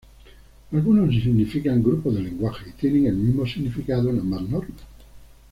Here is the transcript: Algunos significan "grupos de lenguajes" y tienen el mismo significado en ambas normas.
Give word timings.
Algunos 0.71 1.13
significan 1.13 1.83
"grupos 1.83 2.15
de 2.15 2.23
lenguajes" 2.23 2.69
y 2.69 2.71
tienen 2.71 3.05
el 3.05 3.13
mismo 3.17 3.45
significado 3.45 4.09
en 4.09 4.19
ambas 4.21 4.41
normas. 4.41 4.79